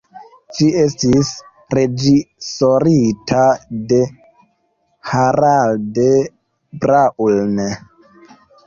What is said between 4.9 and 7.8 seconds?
Harald Braun.